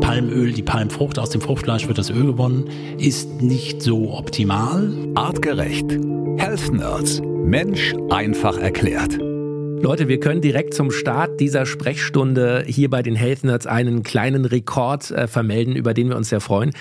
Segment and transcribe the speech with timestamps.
[0.00, 4.92] Palmöl, die Palmfrucht, aus dem Fruchtfleisch wird das Öl gewonnen, ist nicht so optimal.
[5.14, 5.90] Artgerecht.
[6.36, 7.20] Health Nerds.
[7.22, 9.18] Mensch einfach erklärt.
[9.82, 14.44] Leute, wir können direkt zum Start dieser Sprechstunde hier bei den Health Nerds einen kleinen
[14.44, 16.72] Rekord äh, vermelden, über den wir uns sehr freuen.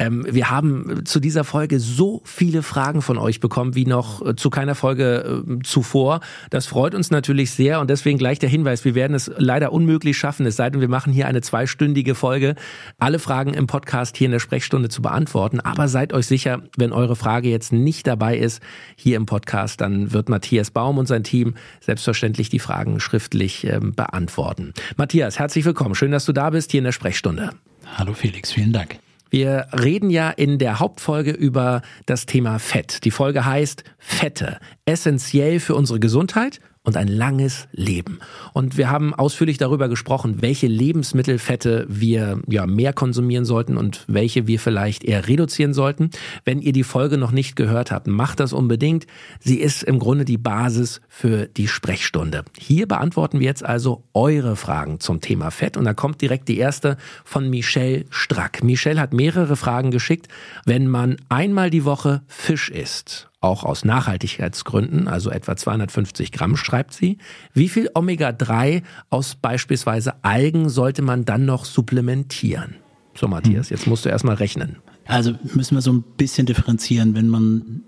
[0.00, 4.36] Ähm, wir haben zu dieser Folge so viele Fragen von euch bekommen, wie noch äh,
[4.36, 6.20] zu keiner Folge äh, zuvor.
[6.50, 10.16] Das freut uns natürlich sehr und deswegen gleich der Hinweis, wir werden es leider unmöglich
[10.16, 12.54] schaffen, es sei denn, wir machen hier eine zweistündige Folge,
[12.98, 15.58] alle Fragen im Podcast hier in der Sprechstunde zu beantworten.
[15.58, 18.62] Aber seid euch sicher, wenn eure Frage jetzt nicht dabei ist
[18.94, 23.80] hier im Podcast, dann wird Matthias Baum und sein Team selbstverständlich die Fragen schriftlich äh,
[23.80, 24.72] beantworten.
[24.96, 25.96] Matthias, herzlich willkommen.
[25.96, 27.50] Schön, dass du da bist hier in der Sprechstunde.
[27.96, 29.00] Hallo Felix, vielen Dank.
[29.30, 33.04] Wir reden ja in der Hauptfolge über das Thema Fett.
[33.04, 38.18] Die Folge heißt Fette, essentiell für unsere Gesundheit und ein langes Leben.
[38.54, 44.46] Und wir haben ausführlich darüber gesprochen, welche Lebensmittelfette wir ja mehr konsumieren sollten und welche
[44.46, 46.08] wir vielleicht eher reduzieren sollten.
[46.46, 49.06] Wenn ihr die Folge noch nicht gehört habt, macht das unbedingt.
[49.38, 52.42] Sie ist im Grunde die Basis für die Sprechstunde.
[52.58, 56.56] Hier beantworten wir jetzt also eure Fragen zum Thema Fett und da kommt direkt die
[56.56, 58.64] erste von Michelle Strack.
[58.64, 60.28] Michelle hat mehrere Fragen geschickt.
[60.64, 66.92] Wenn man einmal die Woche Fisch isst auch aus Nachhaltigkeitsgründen, also etwa 250 Gramm, schreibt
[66.92, 67.18] sie.
[67.54, 72.76] Wie viel Omega-3 aus beispielsweise Algen sollte man dann noch supplementieren?
[73.14, 74.76] So, Matthias, jetzt musst du erstmal rechnen.
[75.06, 77.82] Also müssen wir so ein bisschen differenzieren, wenn man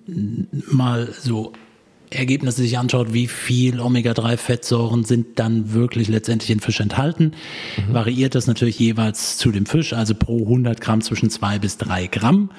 [0.71, 1.53] mal so
[2.11, 7.33] Ergebnisse sich anschaut, wie viel Omega-3-Fettsäuren sind dann wirklich letztendlich in Fisch enthalten,
[7.77, 7.95] mhm.
[7.95, 12.07] variiert das natürlich jeweils zu dem Fisch, also pro 100 Gramm zwischen zwei bis drei
[12.07, 12.51] Gramm.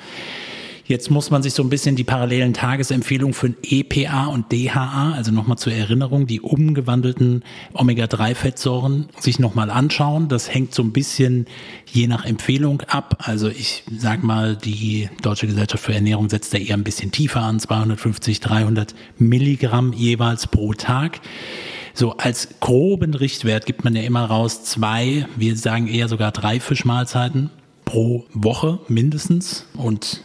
[0.91, 5.31] Jetzt muss man sich so ein bisschen die parallelen Tagesempfehlungen für EPA und DHA, also
[5.31, 10.27] nochmal zur Erinnerung, die umgewandelten Omega-3-Fettsäuren sich nochmal anschauen.
[10.27, 11.45] Das hängt so ein bisschen
[11.85, 13.23] je nach Empfehlung ab.
[13.25, 17.41] Also ich sag mal, die Deutsche Gesellschaft für Ernährung setzt da eher ein bisschen tiefer
[17.41, 21.21] an, 250, 300 Milligramm jeweils pro Tag.
[21.93, 26.59] So als groben Richtwert gibt man ja immer raus zwei, wir sagen eher sogar drei
[26.59, 27.49] Fischmahlzeiten
[27.85, 30.21] pro Woche mindestens und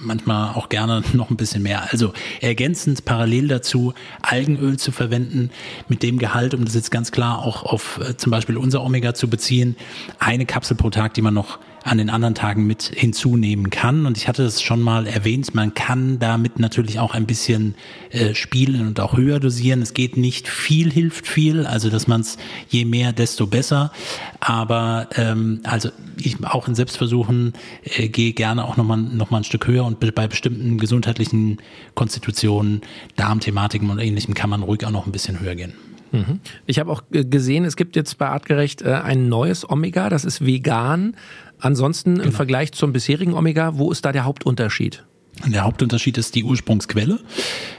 [0.00, 1.88] manchmal auch gerne noch ein bisschen mehr.
[1.90, 5.50] Also ergänzend parallel dazu Algenöl zu verwenden
[5.88, 9.14] mit dem Gehalt, um das jetzt ganz klar auch auf äh, zum Beispiel unser Omega
[9.14, 9.76] zu beziehen,
[10.18, 14.06] eine Kapsel pro Tag, die man noch an den anderen Tagen mit hinzunehmen kann.
[14.06, 17.76] Und ich hatte es schon mal erwähnt, man kann damit natürlich auch ein bisschen
[18.10, 19.82] äh, spielen und auch höher dosieren.
[19.82, 22.38] Es geht nicht viel, hilft viel, also dass man es
[22.68, 23.92] je mehr, desto besser.
[24.40, 27.52] Aber ähm, also ich auch in Selbstversuchen
[27.84, 31.58] äh, gehe gerne auch nochmal noch mal ein Stück höher und bei bestimmten gesundheitlichen
[31.94, 32.80] Konstitutionen,
[33.14, 35.74] Darmthematiken und ähnlichem kann man ruhig auch noch ein bisschen höher gehen.
[36.12, 36.40] Mhm.
[36.66, 40.24] Ich habe auch äh, gesehen, es gibt jetzt bei Artgerecht äh, ein neues Omega, das
[40.24, 41.16] ist vegan.
[41.58, 42.26] Ansonsten genau.
[42.26, 45.04] im Vergleich zum bisherigen Omega, wo ist da der Hauptunterschied?
[45.44, 47.20] Der Hauptunterschied ist die Ursprungsquelle.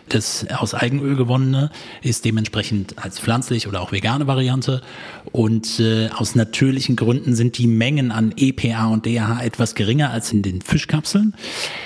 [0.09, 1.69] Das aus Eigenöl gewonnene
[2.01, 4.81] ist dementsprechend als pflanzlich oder auch vegane Variante.
[5.31, 10.31] Und äh, aus natürlichen Gründen sind die Mengen an EPA und DHA etwas geringer als
[10.31, 11.33] in den Fischkapseln.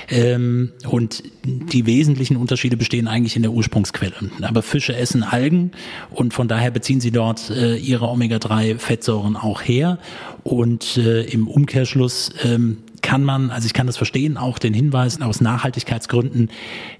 [0.09, 4.29] Ähm, und die wesentlichen Unterschiede bestehen eigentlich in der Ursprungsquelle.
[4.41, 5.71] Aber Fische essen Algen
[6.11, 9.97] und von daher beziehen sie dort äh, ihre Omega-3-Fettsäuren auch her.
[10.43, 15.21] Und äh, im Umkehrschluss ähm, kann man, also ich kann das verstehen, auch den Hinweis
[15.21, 16.49] aus Nachhaltigkeitsgründen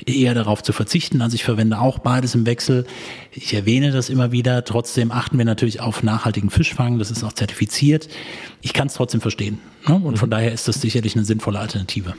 [0.06, 1.22] eher darauf zu verzichten.
[1.22, 2.86] Also ich verwende auch beides im Wechsel.
[3.32, 4.64] Ich erwähne das immer wieder.
[4.64, 7.00] Trotzdem achten wir natürlich auf nachhaltigen Fischfang.
[7.00, 8.10] Das ist auch zertifiziert.
[8.62, 9.60] Ich kann es trotzdem verstehen.
[9.88, 9.96] Ne?
[9.96, 12.16] Und von daher ist das sicherlich eine sinnvolle Alternative.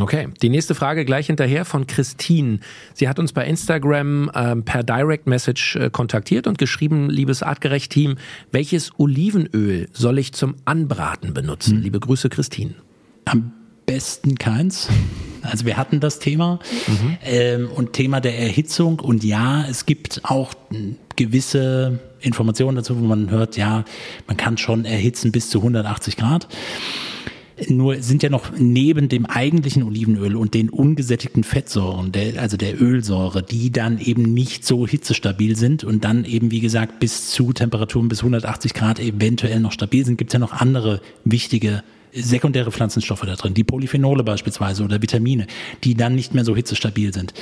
[0.00, 2.60] Okay, die nächste Frage gleich hinterher von Christine.
[2.94, 8.16] Sie hat uns bei Instagram äh, per Direct Message äh, kontaktiert und geschrieben, liebes Artgerecht-Team,
[8.52, 11.78] welches Olivenöl soll ich zum Anbraten benutzen?
[11.78, 11.82] Hm.
[11.82, 12.74] Liebe Grüße, Christine.
[13.28, 13.52] Am
[13.86, 14.88] besten keins.
[15.42, 17.16] Also wir hatten das Thema mhm.
[17.24, 20.52] ähm, und Thema der Erhitzung und ja, es gibt auch
[21.16, 23.84] gewisse Informationen dazu, wo man hört, ja,
[24.26, 26.48] man kann schon erhitzen bis zu 180 Grad.
[27.68, 32.80] Nur sind ja noch neben dem eigentlichen Olivenöl und den ungesättigten Fettsäuren, der, also der
[32.80, 37.52] Ölsäure, die dann eben nicht so hitzestabil sind und dann eben, wie gesagt, bis zu
[37.52, 41.82] Temperaturen bis 180 Grad eventuell noch stabil sind, gibt es ja noch andere wichtige
[42.22, 45.46] sekundäre Pflanzenstoffe da drin, die Polyphenole beispielsweise oder Vitamine,
[45.84, 47.34] die dann nicht mehr so hitzestabil sind.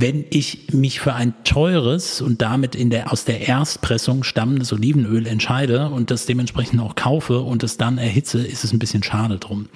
[0.00, 5.26] Wenn ich mich für ein teures und damit in der, aus der Erstpressung stammendes Olivenöl
[5.26, 9.38] entscheide und das dementsprechend auch kaufe und es dann erhitze, ist es ein bisschen schade
[9.38, 9.68] drum.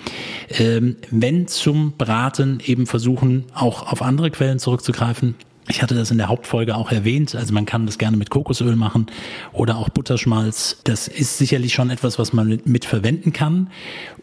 [0.50, 5.34] Ähm, wenn zum Braten eben versuchen, auch auf andere Quellen zurückzugreifen,
[5.72, 7.34] Ich hatte das in der Hauptfolge auch erwähnt.
[7.34, 9.06] Also man kann das gerne mit Kokosöl machen
[9.54, 10.76] oder auch Butterschmalz.
[10.84, 13.70] Das ist sicherlich schon etwas, was man mit, verwenden kann.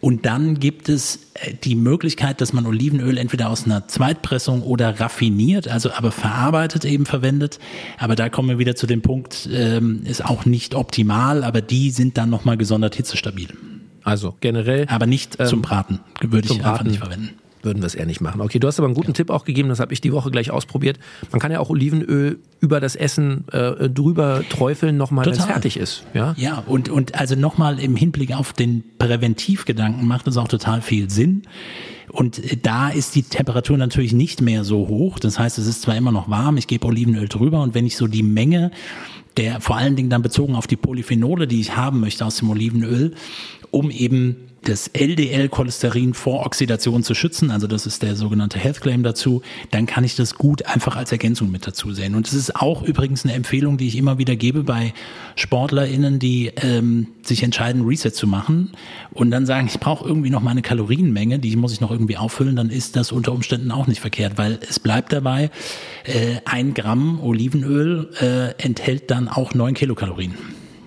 [0.00, 5.00] Und dann gibt es äh, die Möglichkeit, dass man Olivenöl entweder aus einer Zweitpressung oder
[5.00, 7.58] raffiniert, also aber verarbeitet eben verwendet.
[7.98, 11.90] Aber da kommen wir wieder zu dem Punkt, ähm, ist auch nicht optimal, aber die
[11.90, 13.48] sind dann nochmal gesondert hitzestabil.
[14.04, 14.86] Also generell.
[14.88, 17.30] Aber nicht ähm, zum Braten, würde ich einfach nicht verwenden
[17.62, 18.40] würden wir es eher nicht machen.
[18.40, 19.14] Okay, du hast aber einen guten ja.
[19.14, 20.98] Tipp auch gegeben, das habe ich die Woche gleich ausprobiert.
[21.30, 25.76] Man kann ja auch Olivenöl über das Essen äh, drüber träufeln, nochmal, wenn es fertig
[25.76, 26.04] ist.
[26.14, 30.82] Ja, ja und, und also nochmal im Hinblick auf den Präventivgedanken macht es auch total
[30.82, 31.42] viel Sinn.
[32.10, 35.18] Und äh, da ist die Temperatur natürlich nicht mehr so hoch.
[35.18, 37.96] Das heißt, es ist zwar immer noch warm, ich gebe Olivenöl drüber und wenn ich
[37.96, 38.70] so die Menge
[39.36, 42.50] der vor allen Dingen dann bezogen auf die Polyphenole, die ich haben möchte aus dem
[42.50, 43.14] Olivenöl,
[43.70, 49.02] um eben das LDL-Cholesterin vor Oxidation zu schützen, also das ist der sogenannte Health Claim
[49.02, 52.14] dazu, dann kann ich das gut einfach als Ergänzung mit dazu sehen.
[52.14, 54.92] Und es ist auch übrigens eine Empfehlung, die ich immer wieder gebe bei
[55.36, 58.72] SportlerInnen, die ähm, sich entscheiden, Reset zu machen
[59.12, 62.56] und dann sagen, ich brauche irgendwie noch meine Kalorienmenge, die muss ich noch irgendwie auffüllen,
[62.56, 65.50] dann ist das unter Umständen auch nicht verkehrt, weil es bleibt dabei,
[66.04, 70.34] äh, ein Gramm Olivenöl äh, enthält dann auch neun Kilokalorien.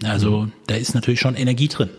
[0.03, 1.89] Also da ist natürlich schon Energie drin.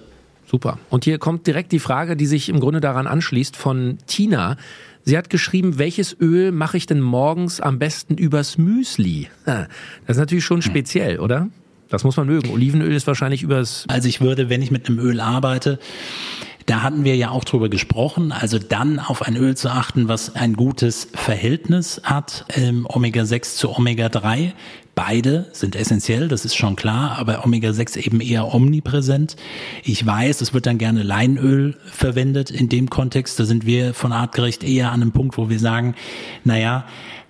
[0.46, 0.78] Super.
[0.90, 4.56] Und hier kommt direkt die Frage, die sich im Grunde daran anschließt, von Tina.
[5.02, 9.28] Sie hat geschrieben, welches Öl mache ich denn morgens am besten übers Müsli?
[9.44, 10.62] Das ist natürlich schon hm.
[10.62, 11.48] speziell, oder?
[11.88, 12.50] Das muss man mögen.
[12.50, 13.84] Olivenöl ist wahrscheinlich übers.
[13.88, 15.78] Also ich würde, wenn ich mit einem Öl arbeite,
[16.66, 20.34] da hatten wir ja auch drüber gesprochen, also dann auf ein Öl zu achten, was
[20.34, 24.52] ein gutes Verhältnis hat, ähm, Omega-6 zu Omega-3.
[24.94, 29.36] Beide sind essentiell, das ist schon klar, aber Omega-6 eben eher omnipräsent.
[29.82, 33.40] Ich weiß, es wird dann gerne Leinöl verwendet in dem Kontext.
[33.40, 35.94] Da sind wir von artgerecht eher an einem Punkt, wo wir sagen,
[36.44, 36.86] naja,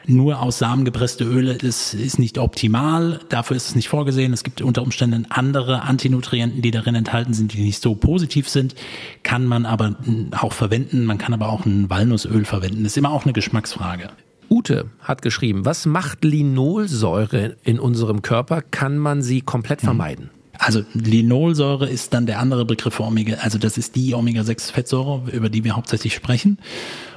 [0.07, 3.21] nur aus Samen gepresste Öle ist, ist nicht optimal.
[3.31, 4.35] Dafür ist es nicht vorgesehen.
[4.35, 8.75] Es gibt unter Umständen andere Antinutrienten, die darin enthalten sind, die nicht so positiv sind.
[9.23, 9.97] Kann man aber
[10.33, 11.07] auch verwenden.
[11.07, 12.85] Man kann aber auch ein Walnussöl verwenden.
[12.85, 14.11] Ist immer auch eine Geschmacksfrage.
[14.51, 18.63] Ute hat geschrieben, was macht Linolsäure in unserem Körper?
[18.63, 19.87] Kann man sie komplett hm.
[19.87, 20.31] vermeiden?
[20.59, 25.49] Also Linolsäure ist dann der andere Begriff für Omega, also das ist die Omega-6-Fettsäure, über
[25.49, 26.59] die wir hauptsächlich sprechen.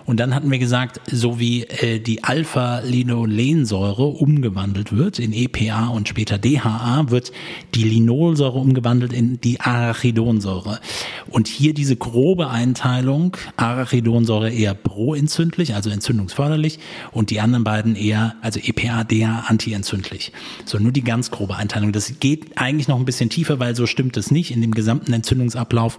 [0.07, 6.07] Und dann hatten wir gesagt, so wie äh, die Alpha-Linolensäure umgewandelt wird in EPA und
[6.07, 7.33] später DHA, wird
[7.75, 10.79] die Linolsäure umgewandelt in die Arachidonsäure.
[11.27, 16.79] Und hier diese grobe Einteilung, Arachidonsäure eher proentzündlich, also entzündungsförderlich,
[17.11, 20.31] und die anderen beiden eher, also EPA, DHA, antientzündlich.
[20.63, 21.91] So, nur die ganz grobe Einteilung.
[21.91, 24.51] Das geht eigentlich noch ein bisschen tiefer, weil so stimmt es nicht.
[24.51, 25.97] In dem gesamten Entzündungsablauf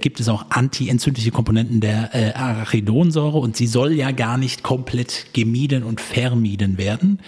[0.00, 5.26] gibt es auch antientzündliche Komponenten der äh, Arachidonsäure und sie soll ja gar nicht komplett
[5.32, 7.20] gemieden und vermieden werden.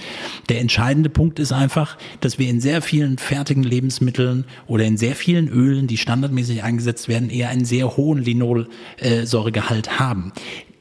[0.49, 5.15] Der entscheidende Punkt ist einfach, dass wir in sehr vielen fertigen Lebensmitteln oder in sehr
[5.15, 10.33] vielen Ölen, die standardmäßig eingesetzt werden, eher einen sehr hohen Linolsäuregehalt haben.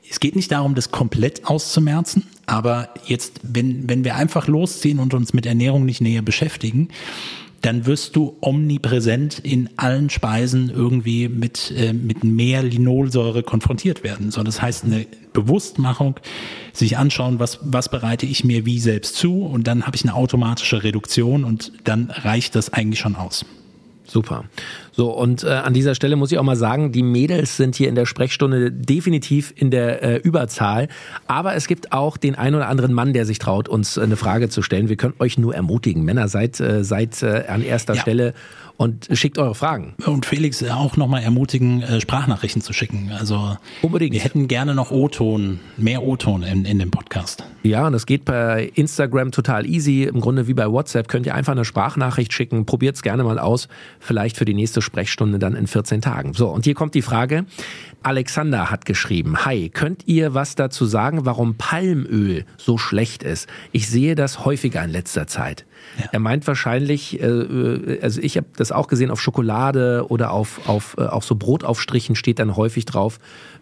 [0.09, 5.13] Es geht nicht darum, das komplett auszumerzen, aber jetzt, wenn, wenn wir einfach losziehen und
[5.13, 6.89] uns mit Ernährung nicht näher beschäftigen,
[7.61, 14.31] dann wirst du omnipräsent in allen Speisen irgendwie mit, äh, mit mehr Linolsäure konfrontiert werden.
[14.31, 16.19] So, das heißt eine Bewusstmachung,
[16.73, 20.15] sich anschauen, was, was bereite ich mir wie selbst zu und dann habe ich eine
[20.15, 23.45] automatische Reduktion und dann reicht das eigentlich schon aus.
[24.11, 24.43] Super.
[24.91, 27.87] So, und äh, an dieser Stelle muss ich auch mal sagen, die Mädels sind hier
[27.87, 30.89] in der Sprechstunde definitiv in der äh, Überzahl.
[31.27, 34.49] Aber es gibt auch den ein oder anderen Mann, der sich traut, uns eine Frage
[34.49, 34.89] zu stellen.
[34.89, 36.03] Wir können euch nur ermutigen.
[36.03, 38.01] Männer, seid, äh, seid äh, an erster ja.
[38.01, 38.33] Stelle
[38.81, 39.93] und schickt eure Fragen.
[40.07, 43.11] Und Felix auch nochmal ermutigen, äh, Sprachnachrichten zu schicken.
[43.15, 44.13] Also Unbedingt.
[44.13, 47.43] wir hätten gerne noch O-Ton, mehr O-Ton in, in dem Podcast.
[47.61, 50.03] Ja, und das geht bei Instagram total easy.
[50.03, 52.65] Im Grunde wie bei WhatsApp könnt ihr einfach eine Sprachnachricht schicken.
[52.65, 53.67] Probiert es gerne mal aus.
[53.99, 56.33] Vielleicht für die nächste Sprechstunde dann in 14 Tagen.
[56.33, 57.45] So, und hier kommt die Frage.
[58.03, 63.47] Alexander hat geschrieben, Hi, könnt ihr was dazu sagen, warum Palmöl so schlecht ist?
[63.71, 65.65] Ich sehe das häufiger in letzter Zeit.
[65.99, 66.05] Ja.
[66.11, 70.67] Er meint wahrscheinlich, äh, äh also ich habe das auch gesehen auf Schokolade oder auf,
[70.67, 73.19] auf, äh, auf so Brotaufstrichen steht dann häufig drauf,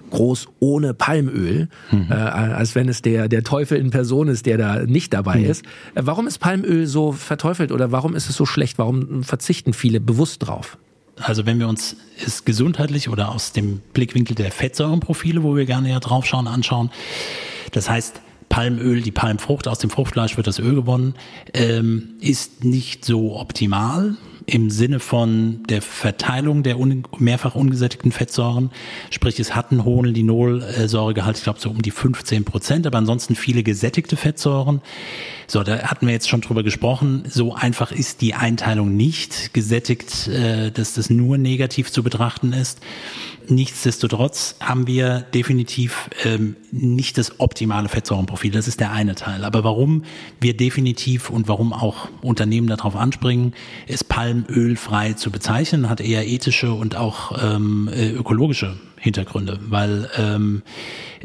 [0.09, 2.07] groß ohne Palmöl, mhm.
[2.09, 5.45] äh, als wenn es der, der Teufel in Person ist, der da nicht dabei mhm.
[5.45, 5.65] ist.
[5.95, 8.77] Äh, warum ist Palmöl so verteufelt oder warum ist es so schlecht?
[8.77, 10.77] Warum verzichten viele bewusst drauf?
[11.21, 15.89] Also wenn wir uns es gesundheitlich oder aus dem Blickwinkel der Fettsäurenprofile, wo wir gerne
[15.89, 16.91] ja drauf schauen, anschauen,
[17.71, 21.13] das heißt Palmöl, die Palmfrucht, aus dem Fruchtfleisch wird das Öl gewonnen,
[21.53, 24.17] ähm, ist nicht so optimal
[24.49, 28.71] im Sinne von der Verteilung der un mehrfach ungesättigten Fettsäuren.
[29.09, 33.35] Sprich, es hat einen hohen Linolsäuregehalt, ich glaube so um die 15 Prozent, aber ansonsten
[33.35, 34.81] viele gesättigte Fettsäuren.
[35.47, 37.23] So, da hatten wir jetzt schon drüber gesprochen.
[37.27, 42.79] So einfach ist die Einteilung nicht gesättigt, äh, dass das nur negativ zu betrachten ist.
[43.49, 48.51] Nichtsdestotrotz haben wir definitiv ähm, nicht das optimale Fettsäurenprofil.
[48.51, 49.43] Das ist der eine Teil.
[49.43, 50.03] Aber warum
[50.39, 53.53] wir definitiv und warum auch Unternehmen darauf anspringen,
[53.87, 60.61] es palmölfrei zu bezeichnen, hat eher ethische und auch ähm, äh, ökologische Hintergründe, weil ähm,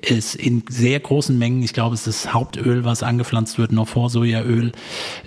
[0.01, 3.89] es in sehr großen Mengen, ich glaube, es ist das Hauptöl, was angepflanzt wird, noch
[3.89, 4.73] vor Sojaöl,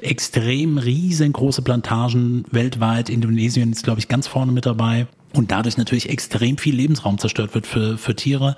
[0.01, 3.09] extrem riesengroße Plantagen weltweit.
[3.09, 7.53] Indonesien ist, glaube ich, ganz vorne mit dabei und dadurch natürlich extrem viel Lebensraum zerstört
[7.53, 8.57] wird für, für Tiere.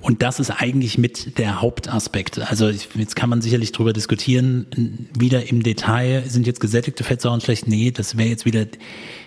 [0.00, 2.38] Und das ist eigentlich mit der Hauptaspekt.
[2.38, 7.68] Also jetzt kann man sicherlich drüber diskutieren, wieder im Detail, sind jetzt gesättigte Fettsäuren schlecht?
[7.68, 8.66] Nee, das wäre jetzt wieder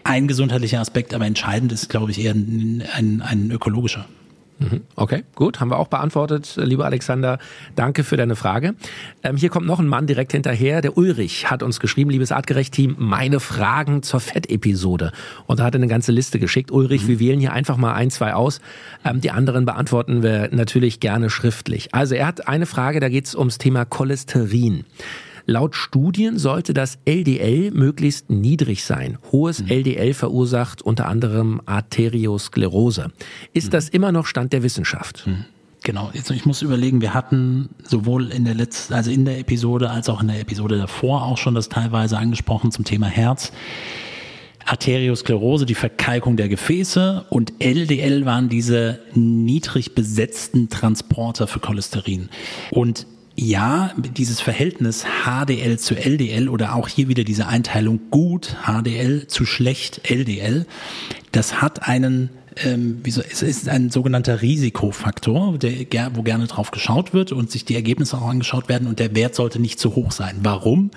[0.03, 4.05] ein gesundheitlicher Aspekt, aber entscheidend ist, glaube ich, eher ein, ein, ein ökologischer.
[4.57, 4.81] Mhm.
[4.95, 7.39] Okay, gut, haben wir auch beantwortet, lieber Alexander.
[7.75, 8.75] Danke für deine Frage.
[9.21, 10.81] Ähm, hier kommt noch ein Mann direkt hinterher.
[10.81, 15.12] Der Ulrich hat uns geschrieben, liebes Artgerecht-Team, meine Fragen zur Fettepisode.
[15.45, 16.71] Und da hat er eine ganze Liste geschickt.
[16.71, 17.07] Ulrich, mhm.
[17.07, 18.62] wir wählen hier einfach mal ein, zwei aus.
[19.03, 21.93] Ähm, die anderen beantworten wir natürlich gerne schriftlich.
[21.93, 24.85] Also er hat eine Frage, da geht es ums Thema Cholesterin.
[25.45, 29.17] Laut Studien sollte das LDL möglichst niedrig sein.
[29.31, 29.67] Hohes mhm.
[29.69, 33.11] LDL verursacht unter anderem Arteriosklerose.
[33.53, 33.71] Ist mhm.
[33.71, 35.27] das immer noch Stand der Wissenschaft?
[35.27, 35.45] Mhm.
[35.83, 39.91] Genau, jetzt ich muss überlegen, wir hatten sowohl in der letzten, also in der Episode
[39.91, 43.51] als auch in der Episode davor auch schon das teilweise angesprochen zum Thema Herz.
[44.65, 52.29] Arteriosklerose, die Verkalkung der Gefäße und LDL waren diese niedrig besetzten Transporter für Cholesterin.
[52.71, 53.05] Und
[53.36, 59.46] ja, dieses Verhältnis HDL zu LDL oder auch hier wieder diese Einteilung gut HDL zu
[59.46, 60.65] schlecht LDL,
[61.32, 62.30] das hat einen
[62.63, 67.65] ähm, wieso, es ist ein sogenannter Risikofaktor, der, wo gerne drauf geschaut wird und sich
[67.65, 70.38] die Ergebnisse auch angeschaut werden und der Wert sollte nicht zu hoch sein.
[70.42, 70.92] Warum?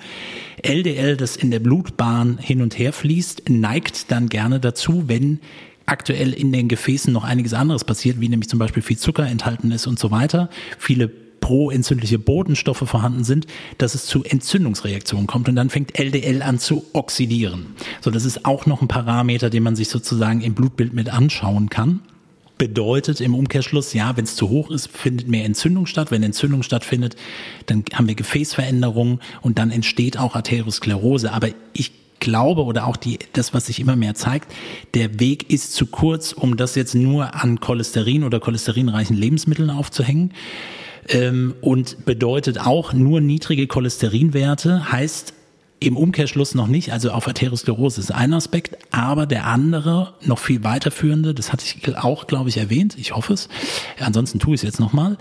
[0.61, 5.39] LDL, das in der Blutbahn hin und her fließt, neigt dann gerne dazu, wenn
[5.85, 9.71] aktuell in den Gefäßen noch einiges anderes passiert, wie nämlich zum Beispiel viel Zucker enthalten
[9.71, 15.55] ist und so weiter, viele proentzündliche Botenstoffe vorhanden sind, dass es zu Entzündungsreaktionen kommt und
[15.55, 17.67] dann fängt LDL an zu oxidieren.
[18.01, 21.69] So, das ist auch noch ein Parameter, den man sich sozusagen im Blutbild mit anschauen
[21.69, 22.01] kann
[22.59, 26.11] bedeutet im Umkehrschluss, ja, wenn es zu hoch ist, findet mehr Entzündung statt.
[26.11, 27.15] Wenn Entzündung stattfindet,
[27.65, 31.31] dann haben wir Gefäßveränderungen und dann entsteht auch Arteriosklerose.
[31.31, 34.51] Aber ich glaube oder auch die, das, was sich immer mehr zeigt,
[34.93, 40.33] der Weg ist zu kurz, um das jetzt nur an Cholesterin oder cholesterinreichen Lebensmitteln aufzuhängen
[41.61, 45.33] und bedeutet auch nur niedrige Cholesterinwerte, heißt
[45.79, 50.63] im Umkehrschluss noch nicht, also auf Arteriosklerose ist ein Aspekt, aber der andere, noch viel
[50.63, 53.47] weiterführende, das hatte ich auch, glaube ich, erwähnt, ich hoffe es,
[53.99, 55.17] ansonsten tue ich es jetzt nochmal,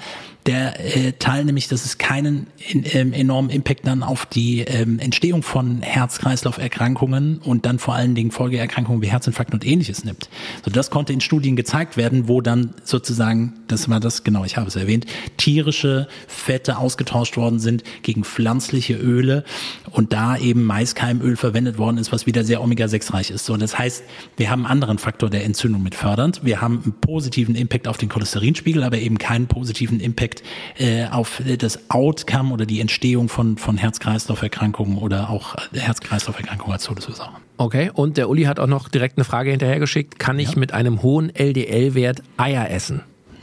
[0.49, 4.99] der äh, Teil nämlich, dass es keinen in, ähm, enormen Impact dann auf die ähm,
[4.99, 10.31] Entstehung von Herz-Kreislauf-Erkrankungen und dann vor allen Dingen Folgeerkrankungen wie Herzinfarkt und ähnliches nimmt.
[10.65, 14.57] So, das konnte in Studien gezeigt werden, wo dann sozusagen, das war das, genau, ich
[14.57, 15.05] habe es erwähnt,
[15.37, 19.45] tierische Fette ausgetauscht worden sind gegen pflanzliche Öle
[19.91, 23.45] und da eben Maiskeimöl verwendet worden ist, was wieder sehr Omega-6-reich ist.
[23.45, 24.03] So, das heißt,
[24.37, 26.45] wir haben einen anderen Faktor der Entzündung mit fördernd.
[26.45, 30.43] Wir haben einen positiven Impact auf den Cholesterinspiegel, aber eben keinen positiven Impact Impact
[30.79, 37.37] äh, auf das Outcome oder die Entstehung von, von Herz-Kreislauf-Erkrankungen oder auch Herz-Kreislauf-Erkrankungen als Todesursache.
[37.57, 40.19] Okay, und der Uli hat auch noch direkt eine Frage hinterhergeschickt.
[40.19, 40.59] Kann ich ja.
[40.59, 43.03] mit einem hohen LDL-Wert Eier essen?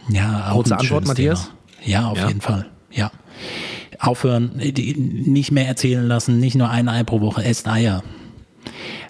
[0.10, 1.46] Ja, auch Kurze Antwort, Matthias?
[1.46, 1.56] Thema.
[1.86, 2.28] Ja, auf ja.
[2.28, 2.66] jeden Fall.
[2.92, 3.12] Ja.
[4.00, 8.04] Aufhören, nicht mehr erzählen lassen, nicht nur ein Ei pro Woche, esst Eier.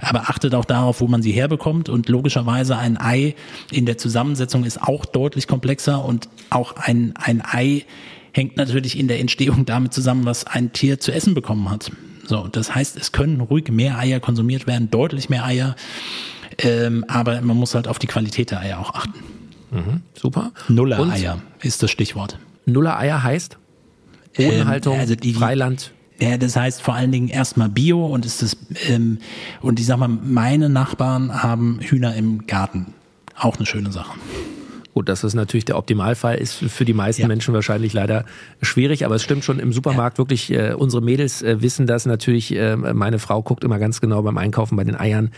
[0.02, 1.90] Aber achtet auch darauf, wo man sie herbekommt.
[1.90, 3.36] Und logischerweise ein Ei
[3.72, 7.86] in der Zusammensetzung ist auch deutlich komplexer und auch ein, ein Ei
[8.34, 11.92] hängt natürlich in der Entstehung damit zusammen, was ein Tier zu essen bekommen hat.
[12.28, 15.76] So, das heißt, es können ruhig mehr Eier konsumiert werden, deutlich mehr Eier.
[16.58, 19.14] Ähm, aber man muss halt auf die Qualität der Eier auch achten.
[19.72, 20.52] Mhm, super.
[20.68, 22.38] Nuller-Eier ist das Stichwort.
[22.66, 23.58] Nuller-Eier heißt?
[24.38, 25.92] Bodenhaltung, ähm, also die, Freiland.
[26.20, 28.58] Ja, das heißt vor allen Dingen erstmal Bio und ist das
[28.90, 29.20] ähm,
[29.62, 32.94] und ich sag mal, meine Nachbarn haben Hühner im Garten.
[33.38, 34.14] Auch eine schöne Sache.
[34.96, 37.28] Gut, das ist natürlich der Optimalfall, ist für die meisten ja.
[37.28, 38.24] Menschen wahrscheinlich leider
[38.62, 40.20] schwierig, aber es stimmt schon im Supermarkt ja.
[40.20, 44.22] wirklich, äh, unsere Mädels äh, wissen das natürlich, äh, meine Frau guckt immer ganz genau
[44.22, 45.32] beim Einkaufen bei den Eiern,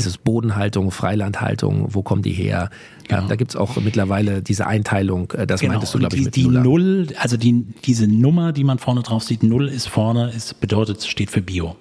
[0.00, 2.70] ist es Bodenhaltung, Freilandhaltung, wo kommen die her?
[3.06, 3.26] Genau.
[3.28, 5.74] da gibt's auch mittlerweile diese Einteilung, äh, das genau.
[5.74, 6.62] meintest du, glaube ich, mit die Nuller.
[6.62, 11.04] Null, also die, diese Nummer, die man vorne drauf sieht, Null ist vorne, ist, bedeutet,
[11.04, 11.76] steht für Bio.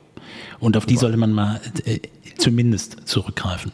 [0.60, 2.00] Und auf die sollte man mal, äh,
[2.38, 3.72] zumindest zurückgreifen.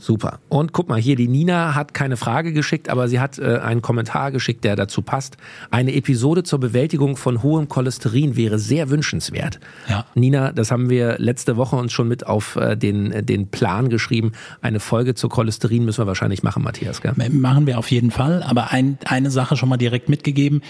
[0.00, 0.40] Super.
[0.48, 3.82] Und guck mal, hier die Nina hat keine Frage geschickt, aber sie hat äh, einen
[3.82, 5.36] Kommentar geschickt, der dazu passt.
[5.70, 9.60] Eine Episode zur Bewältigung von hohem Cholesterin wäre sehr wünschenswert.
[9.88, 10.06] Ja.
[10.14, 14.32] Nina, das haben wir letzte Woche uns schon mit auf äh, den, den Plan geschrieben.
[14.62, 17.02] Eine Folge zur Cholesterin müssen wir wahrscheinlich machen, Matthias.
[17.02, 17.12] Gell?
[17.30, 18.42] Machen wir auf jeden Fall.
[18.42, 20.62] Aber ein, eine Sache schon mal direkt mitgegeben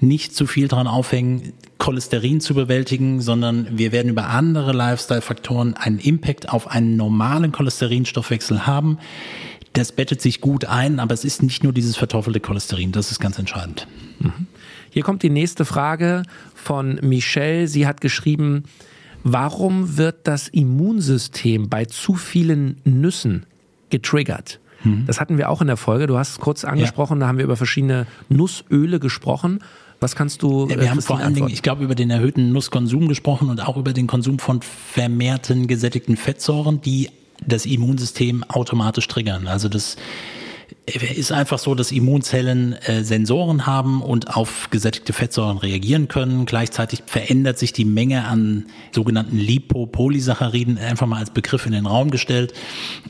[0.00, 5.98] nicht zu viel dran aufhängen, Cholesterin zu bewältigen, sondern wir werden über andere Lifestyle-Faktoren einen
[5.98, 8.98] Impact auf einen normalen Cholesterinstoffwechsel haben.
[9.72, 13.20] Das bettet sich gut ein, aber es ist nicht nur dieses verteufelte Cholesterin, das ist
[13.20, 13.86] ganz entscheidend.
[14.20, 14.46] Mhm.
[14.90, 16.22] Hier kommt die nächste Frage
[16.54, 17.68] von Michelle.
[17.68, 18.64] Sie hat geschrieben,
[19.22, 23.44] warum wird das Immunsystem bei zu vielen Nüssen
[23.90, 24.58] getriggert?
[24.84, 25.04] Mhm.
[25.06, 26.06] Das hatten wir auch in der Folge.
[26.06, 27.20] Du hast es kurz angesprochen, ja.
[27.20, 29.60] da haben wir über verschiedene Nussöle gesprochen.
[30.06, 30.68] Was kannst du?
[30.68, 33.66] Ja, wir äh, haben vor allen Dingen, ich glaube, über den erhöhten Nusskonsum gesprochen und
[33.66, 37.10] auch über den Konsum von vermehrten gesättigten Fettsäuren, die
[37.44, 39.48] das Immunsystem automatisch triggern.
[39.48, 39.96] Also das
[40.86, 46.46] ist einfach so, dass Immunzellen äh, Sensoren haben und auf gesättigte Fettsäuren reagieren können.
[46.46, 52.12] Gleichzeitig verändert sich die Menge an sogenannten Lipopolysacchariden, einfach mal als Begriff in den Raum
[52.12, 52.54] gestellt,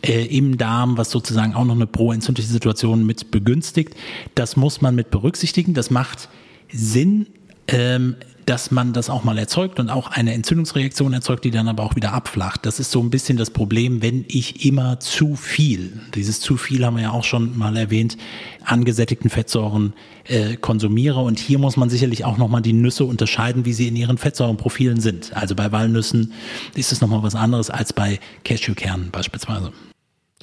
[0.00, 3.95] äh, im Darm, was sozusagen auch noch eine proentzündliche Situation mit begünstigt.
[4.35, 5.75] Das muss man mit berücksichtigen.
[5.75, 6.31] Das macht
[6.73, 7.26] Sinn,
[7.68, 11.82] ähm, dass man das auch mal erzeugt und auch eine Entzündungsreaktion erzeugt, die dann aber
[11.82, 12.64] auch wieder abflacht.
[12.64, 16.87] Das ist so ein bisschen das Problem, wenn ich immer zu viel, dieses zu viel
[16.87, 18.16] haben wir ja auch schon mal erwähnt,
[18.64, 19.94] an gesättigten Fettsäuren
[20.28, 21.20] äh, konsumiere.
[21.20, 25.00] Und hier muss man sicherlich auch nochmal die Nüsse unterscheiden, wie sie in ihren Fettsäurenprofilen
[25.00, 25.37] sind.
[25.37, 26.32] Also bei Walnüssen
[26.76, 29.73] ist es nochmal was anderes als bei Cashewkernen beispielsweise.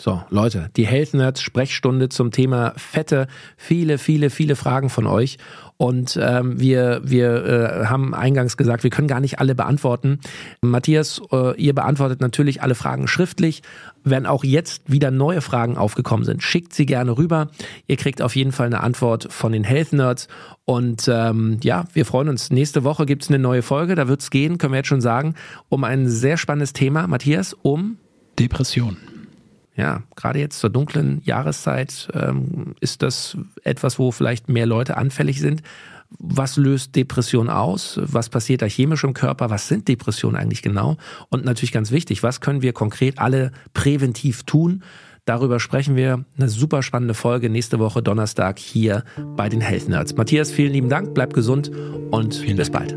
[0.04, 3.28] So, Leute, die Health Nerds Sprechstunde zum Thema Fette.
[3.56, 5.38] Viele, viele, viele Fragen von euch.
[5.78, 10.20] Und ähm, wir, wir äh, haben eingangs gesagt, wir können gar nicht alle beantworten.
[10.60, 13.62] Matthias, äh, ihr beantwortet natürlich alle Fragen schriftlich.
[14.04, 17.48] Wenn auch jetzt wieder neue Fragen aufgekommen sind, schickt sie gerne rüber.
[17.88, 20.28] Ihr kriegt auf jeden Fall eine Antwort von den Health Nerds.
[20.66, 22.52] Und ähm, ja, wir freuen uns.
[22.52, 23.96] Nächste Woche gibt's eine neue Folge.
[23.96, 25.36] Da wird's gehen, können wir jetzt schon sagen,
[25.70, 27.08] um ein sehr spannendes Thema.
[27.08, 28.00] Matthias, um
[28.38, 28.98] Depression
[29.76, 35.40] ja, gerade jetzt zur dunklen Jahreszeit ähm, ist das etwas, wo vielleicht mehr Leute anfällig
[35.40, 35.64] sind.
[36.20, 38.00] Was löst Depression aus?
[38.04, 39.50] Was passiert da chemisch im Körper?
[39.50, 40.98] Was sind Depressionen eigentlich genau?
[41.30, 44.84] Und natürlich ganz wichtig, was können wir konkret alle präventiv tun?
[45.26, 46.26] Darüber sprechen wir.
[46.38, 49.04] Eine super spannende Folge nächste Woche Donnerstag hier
[49.36, 50.16] bei den Health Nerds.
[50.16, 51.72] Matthias, vielen lieben Dank, bleib gesund
[52.12, 52.96] und vielen bis bald.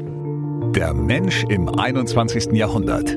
[0.75, 2.53] Der Mensch im 21.
[2.53, 3.17] Jahrhundert.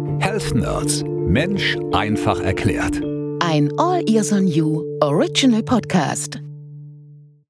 [0.21, 1.03] Health Nerds.
[1.03, 3.01] Mensch einfach erklärt.
[3.39, 6.39] Ein All Ears on You Original Podcast.